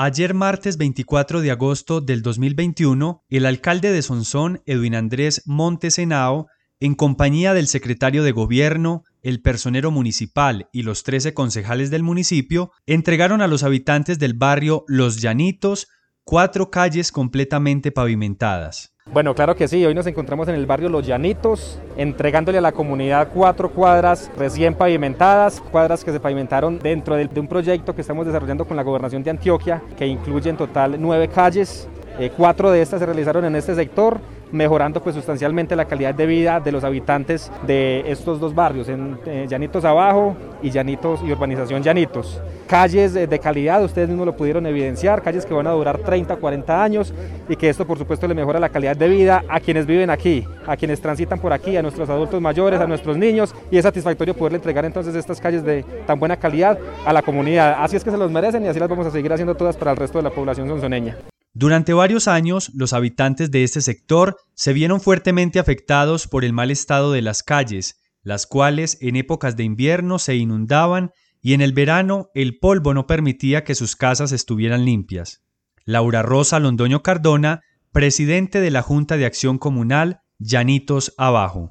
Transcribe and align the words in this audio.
Ayer 0.00 0.32
martes 0.32 0.76
24 0.76 1.40
de 1.40 1.50
agosto 1.50 2.00
del 2.00 2.22
2021, 2.22 3.24
el 3.30 3.46
alcalde 3.46 3.90
de 3.90 4.02
Sonsón, 4.02 4.62
Edwin 4.64 4.94
Andrés 4.94 5.42
Montes 5.44 5.98
en 5.98 6.94
compañía 6.94 7.52
del 7.52 7.66
secretario 7.66 8.22
de 8.22 8.30
Gobierno, 8.30 9.02
el 9.22 9.42
personero 9.42 9.90
municipal 9.90 10.68
y 10.72 10.82
los 10.82 11.02
13 11.02 11.34
concejales 11.34 11.90
del 11.90 12.04
municipio, 12.04 12.70
entregaron 12.86 13.42
a 13.42 13.48
los 13.48 13.64
habitantes 13.64 14.20
del 14.20 14.34
barrio 14.34 14.84
Los 14.86 15.20
Llanitos 15.20 15.88
cuatro 16.22 16.70
calles 16.70 17.10
completamente 17.10 17.90
pavimentadas. 17.90 18.94
Bueno, 19.10 19.34
claro 19.34 19.56
que 19.56 19.68
sí, 19.68 19.86
hoy 19.86 19.94
nos 19.94 20.06
encontramos 20.06 20.48
en 20.48 20.54
el 20.54 20.66
barrio 20.66 20.90
Los 20.90 21.06
Llanitos, 21.06 21.80
entregándole 21.96 22.58
a 22.58 22.60
la 22.60 22.72
comunidad 22.72 23.28
cuatro 23.32 23.70
cuadras 23.70 24.30
recién 24.36 24.74
pavimentadas, 24.74 25.62
cuadras 25.62 26.04
que 26.04 26.12
se 26.12 26.20
pavimentaron 26.20 26.78
dentro 26.78 27.16
de, 27.16 27.26
un 27.40 27.48
proyecto 27.48 27.94
que 27.94 28.02
estamos 28.02 28.26
desarrollando 28.26 28.66
con 28.66 28.76
la 28.76 28.82
gobernación 28.82 29.22
de 29.22 29.30
Antioquia, 29.30 29.80
que 29.96 30.06
incluye 30.06 30.50
en 30.50 30.58
total 30.58 30.96
nueve 31.00 31.28
calles, 31.28 31.88
eh, 32.18 32.30
cuatro 32.36 32.70
de 32.70 32.82
estas 32.82 33.00
se 33.00 33.06
realizaron 33.06 33.46
en 33.46 33.56
este 33.56 33.74
sector 33.74 34.20
mejorando 34.52 35.02
pues 35.02 35.14
sustancialmente 35.14 35.76
la 35.76 35.86
calidad 35.86 36.14
de 36.14 36.26
vida 36.26 36.60
de 36.60 36.72
los 36.72 36.84
habitantes 36.84 37.50
de 37.66 38.04
estos 38.06 38.40
dos 38.40 38.54
barrios, 38.54 38.88
en 38.88 39.18
eh, 39.26 39.46
Llanitos 39.48 39.84
Abajo 39.84 40.36
y 40.62 40.70
Llanitos 40.70 41.20
y 41.24 41.32
Urbanización 41.32 41.82
Llanitos. 41.82 42.40
Calles 42.66 43.14
de, 43.14 43.38
calidad, 43.38 43.82
ustedes 43.82 44.08
mismos 44.08 44.26
lo 44.26 44.36
pudieron 44.36 44.66
evidenciar, 44.66 45.22
calles 45.22 45.46
que 45.46 45.54
van 45.54 45.66
a 45.66 45.70
durar 45.70 45.98
30, 45.98 46.36
40 46.36 46.82
años 46.82 47.14
y 47.48 47.56
que 47.56 47.70
esto 47.70 47.86
por 47.86 47.96
supuesto 47.96 48.28
le 48.28 48.34
mejora 48.34 48.60
la 48.60 48.68
calidad 48.68 48.96
de 48.96 49.08
vida 49.08 49.42
a 49.48 49.58
quienes 49.60 49.86
viven 49.86 50.10
aquí, 50.10 50.44
a 50.66 50.76
quienes 50.76 51.00
transitan 51.00 51.38
por 51.38 51.52
aquí, 51.52 51.76
a 51.76 51.82
nuestros 51.82 52.10
adultos 52.10 52.40
mayores, 52.42 52.80
a 52.80 52.86
nuestros 52.86 53.16
niños 53.16 53.54
y 53.70 53.78
es 53.78 53.84
satisfactorio 53.84 54.34
poderle 54.34 54.56
entregar 54.56 54.84
entonces 54.84 55.14
estas 55.14 55.40
calles 55.40 55.64
de 55.64 55.82
tan 56.06 56.20
buena 56.20 56.36
calidad 56.36 56.78
a 57.06 57.12
la 57.12 57.22
comunidad. 57.22 57.76
Así 57.78 57.96
es 57.96 58.04
que 58.04 58.10
se 58.10 58.18
los 58.18 58.30
merecen 58.30 58.64
y 58.64 58.68
así 58.68 58.78
las 58.78 58.88
vamos 58.88 59.06
a 59.06 59.10
seguir 59.10 59.32
haciendo 59.32 59.54
todas 59.54 59.76
para 59.76 59.92
el 59.92 59.96
resto 59.96 60.18
de 60.18 60.24
la 60.24 60.30
población 60.30 60.68
sonsoneña. 60.68 61.16
Durante 61.58 61.92
varios 61.92 62.28
años, 62.28 62.70
los 62.72 62.92
habitantes 62.92 63.50
de 63.50 63.64
este 63.64 63.80
sector 63.80 64.36
se 64.54 64.72
vieron 64.72 65.00
fuertemente 65.00 65.58
afectados 65.58 66.28
por 66.28 66.44
el 66.44 66.52
mal 66.52 66.70
estado 66.70 67.10
de 67.10 67.20
las 67.20 67.42
calles, 67.42 68.00
las 68.22 68.46
cuales 68.46 68.96
en 69.00 69.16
épocas 69.16 69.56
de 69.56 69.64
invierno 69.64 70.20
se 70.20 70.36
inundaban 70.36 71.10
y 71.42 71.54
en 71.54 71.60
el 71.60 71.72
verano 71.72 72.28
el 72.32 72.60
polvo 72.60 72.94
no 72.94 73.08
permitía 73.08 73.64
que 73.64 73.74
sus 73.74 73.96
casas 73.96 74.30
estuvieran 74.30 74.84
limpias. 74.84 75.42
Laura 75.84 76.22
Rosa 76.22 76.60
Londoño 76.60 77.02
Cardona, 77.02 77.62
presidente 77.90 78.60
de 78.60 78.70
la 78.70 78.82
Junta 78.82 79.16
de 79.16 79.26
Acción 79.26 79.58
Comunal 79.58 80.20
Llanitos 80.38 81.12
Abajo. 81.18 81.70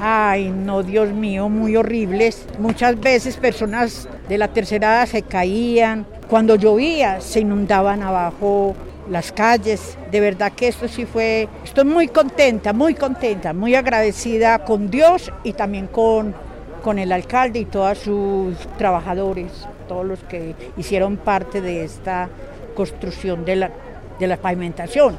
Ay, 0.00 0.48
no, 0.48 0.82
Dios 0.82 1.12
mío, 1.12 1.50
muy 1.50 1.76
horribles. 1.76 2.46
Muchas 2.58 2.98
veces 2.98 3.36
personas 3.36 4.08
de 4.30 4.38
la 4.38 4.48
tercera 4.48 4.94
edad 4.94 5.06
se 5.06 5.20
caían. 5.20 6.06
Cuando 6.28 6.56
llovía 6.56 7.20
se 7.20 7.40
inundaban 7.40 8.02
abajo 8.02 8.74
las 9.12 9.30
calles. 9.30 9.96
De 10.10 10.20
verdad 10.20 10.52
que 10.52 10.68
esto 10.68 10.88
sí 10.88 11.04
fue, 11.04 11.48
estoy 11.62 11.84
muy 11.84 12.08
contenta, 12.08 12.72
muy 12.72 12.94
contenta, 12.94 13.52
muy 13.52 13.74
agradecida 13.74 14.64
con 14.64 14.90
Dios 14.90 15.30
y 15.44 15.52
también 15.52 15.86
con, 15.86 16.34
con 16.82 16.98
el 16.98 17.12
alcalde 17.12 17.60
y 17.60 17.64
todos 17.66 17.98
sus 17.98 18.56
trabajadores, 18.78 19.68
todos 19.86 20.06
los 20.06 20.18
que 20.24 20.54
hicieron 20.76 21.18
parte 21.18 21.60
de 21.60 21.84
esta 21.84 22.28
construcción 22.74 23.44
de 23.44 23.56
la, 23.56 23.70
de 24.18 24.26
la 24.26 24.38
pavimentación, 24.38 25.14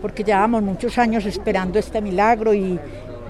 porque 0.00 0.24
llevamos 0.24 0.62
muchos 0.62 0.96
años 0.96 1.26
esperando 1.26 1.78
este 1.78 2.00
milagro 2.00 2.54
y 2.54 2.78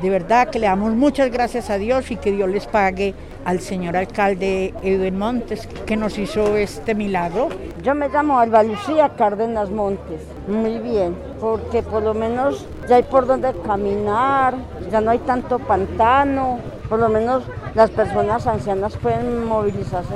de 0.00 0.10
verdad 0.10 0.48
que 0.48 0.60
le 0.60 0.66
damos 0.66 0.94
muchas 0.94 1.30
gracias 1.30 1.70
a 1.70 1.78
Dios 1.78 2.10
y 2.10 2.16
que 2.16 2.30
Dios 2.30 2.48
les 2.48 2.66
pague 2.66 3.14
al 3.44 3.60
señor 3.60 3.96
alcalde 3.96 4.74
Edwin 4.82 5.18
Montes 5.18 5.66
que 5.86 5.96
nos 5.96 6.18
hizo 6.18 6.56
este 6.56 6.94
milagro. 6.94 7.48
Yo 7.82 7.94
me 7.94 8.08
llamo 8.08 8.38
Alba 8.38 8.62
Lucía 8.62 9.10
Cárdenas 9.16 9.70
Montes. 9.70 10.22
Muy 10.48 10.78
bien, 10.78 11.16
porque 11.40 11.82
por 11.82 12.02
lo 12.02 12.14
menos 12.14 12.66
ya 12.88 12.96
hay 12.96 13.02
por 13.02 13.26
donde 13.26 13.52
caminar, 13.64 14.54
ya 14.90 15.00
no 15.00 15.10
hay 15.10 15.18
tanto 15.18 15.58
pantano, 15.58 16.58
por 16.88 16.98
lo 16.98 17.08
menos 17.08 17.44
las 17.74 17.90
personas 17.90 18.46
ancianas 18.46 18.96
pueden 18.96 19.44
movilizarse 19.44 20.14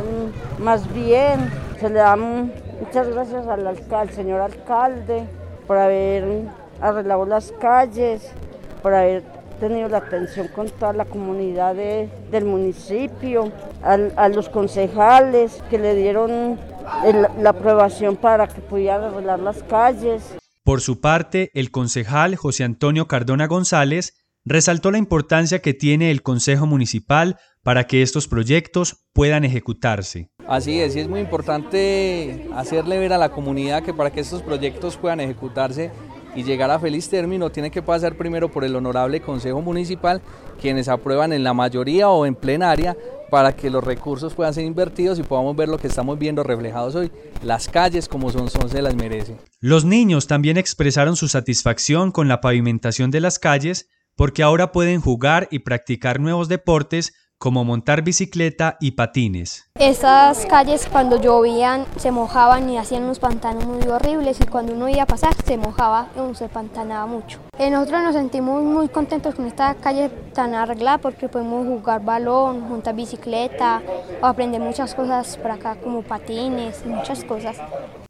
más 0.59 0.93
bien. 0.93 1.50
Se 1.81 1.89
le 1.89 2.00
dan 2.00 2.53
muchas 2.81 3.09
gracias 3.09 3.47
al, 3.47 3.66
alcalde, 3.66 3.97
al 3.97 4.10
señor 4.10 4.41
alcalde 4.41 5.25
por 5.66 5.77
haber 5.77 6.45
arreglado 6.81 7.27
las 7.27 7.53
calles, 7.53 8.31
por 8.83 8.95
haber 8.95 9.38
tenido 9.59 9.89
la 9.89 9.99
atención 9.99 10.49
con 10.49 10.69
toda 10.71 10.93
la 10.93 11.05
comunidad 11.05 11.75
del 11.75 12.45
municipio, 12.45 13.53
a 13.83 14.29
los 14.29 14.49
concejales 14.49 15.63
que 15.71 15.79
le 15.79 15.95
dieron 15.95 16.59
la 17.41 17.51
aprobación 17.51 18.17
para 18.17 18.47
que 18.47 18.61
pudieran 18.61 19.05
arreglar 19.05 19.41
las 19.41 19.63
calles. 19.63 20.37
Por 20.65 20.81
su 20.81 21.01
parte, 21.01 21.51
el 21.55 21.71
concejal 21.71 22.37
José 22.37 22.65
Antonio 22.65 23.09
Cardona 23.09 23.47
González 23.47 24.15
resaltó 24.45 24.91
la 24.91 24.99
importancia 24.99 25.61
que 25.61 25.75
tiene 25.75 26.11
el 26.11 26.23
Consejo 26.23 26.67
Municipal 26.67 27.37
para 27.63 27.87
que 27.87 28.03
estos 28.03 28.29
proyectos 28.29 29.05
puedan 29.13 29.45
ejecutarse. 29.45 30.31
Así 30.47 30.81
es, 30.81 30.97
y 30.97 31.01
es 31.01 31.09
muy 31.09 31.21
importante 31.21 32.49
hacerle 32.55 32.99
ver 32.99 33.13
a 33.13 33.19
la 33.19 33.31
comunidad 33.31 33.83
que 33.83 33.93
para 33.93 34.11
que 34.11 34.21
estos 34.21 34.43
proyectos 34.43 34.97
puedan 34.97 35.21
ejecutarse 35.21 35.91
y 36.38 36.44
llegar 36.44 36.71
a 36.71 36.78
feliz 36.78 37.09
término 37.09 37.50
tiene 37.50 37.69
que 37.69 37.82
pasar 37.82 38.15
primero 38.15 38.49
por 38.49 38.62
el 38.62 38.76
honorable 38.76 39.21
Consejo 39.21 39.60
Municipal, 39.60 40.22
quienes 40.60 40.87
aprueban 40.87 41.32
en 41.32 41.43
la 41.43 41.53
mayoría 41.53 42.10
o 42.10 42.26
en 42.26 42.37
plenaria 42.37 42.97
para 43.28 43.56
que 43.56 43.71
los 43.71 43.82
recursos 43.82 44.34
puedan 44.34 44.54
ser 44.54 44.65
invertidos 44.65 45.19
y 45.19 45.25
podamos 45.25 45.56
ver 45.56 45.69
lo 45.69 45.78
que 45.78 45.88
estamos 45.88 46.16
viendo 46.16 46.44
reflejados 46.44 46.94
hoy. 46.94 47.10
Las 47.43 47.69
calles 47.69 48.06
como 48.06 48.31
son, 48.31 48.48
son 48.50 48.71
se 48.71 48.81
las 48.82 48.94
merecen. 48.94 49.37
Los 49.59 49.84
niños 49.84 50.28
también 50.28 50.59
expresaron 50.59 51.16
su 51.16 51.27
satisfacción 51.27 52.12
con 52.12 52.28
la 52.28 52.41
pavimentación 52.41 53.10
de 53.10 53.21
las 53.21 53.41
calles 53.41 53.88
porque 54.15 54.44
ahora 54.44 54.71
pueden 54.71 55.00
jugar 55.00 55.48
y 55.50 55.59
practicar 55.59 56.21
nuevos 56.21 56.48
deportes 56.48 57.15
como 57.38 57.65
montar 57.65 58.03
bicicleta 58.03 58.76
y 58.81 58.93
patines. 58.93 59.71
Estas 59.78 60.44
calles 60.47 60.88
cuando 60.91 61.21
llovían 61.21 61.87
se 61.97 62.10
mojaban 62.10 62.69
y 62.69 62.78
hacían 62.78 63.04
unos 63.04 63.21
pantanos 63.21 63.65
muy 63.65 63.82
horribles 63.84 64.38
y 64.41 64.47
cuando 64.47 64.72
uno 64.72 64.88
iba 64.88 65.04
a 65.04 65.06
pasar 65.06 65.34
se 65.47 65.56
mojaba 65.56 66.10
y 66.16 66.34
se 66.34 66.48
pantanaba 66.48 67.06
mucho. 67.06 67.38
Eh, 67.59 67.71
nosotros 67.71 68.03
nos 68.03 68.15
sentimos 68.15 68.62
muy 68.65 68.88
contentos 68.88 69.34
con 69.34 69.47
esta 69.47 69.75
calle 69.77 70.09
tan 70.34 70.54
arreglada 70.54 70.98
porque 70.98 71.28
podemos 71.28 71.66
jugar 71.66 72.04
balón, 72.04 72.69
montar 72.69 72.94
bicicleta 72.94 73.82
o 74.21 74.27
aprender 74.27 74.60
muchas 74.60 74.94
cosas 74.94 75.37
por 75.37 75.53
acá 75.53 75.77
como 75.77 76.03
patines 76.03 76.84
muchas 76.84 77.25
cosas. 77.25 77.56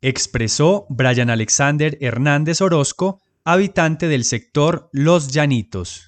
Expresó 0.00 0.86
Brian 0.88 1.28
Alexander 1.28 1.98
Hernández 2.00 2.60
Orozco, 2.60 3.20
habitante 3.44 4.08
del 4.08 4.24
sector 4.24 4.88
Los 4.92 5.28
Llanitos. 5.28 6.07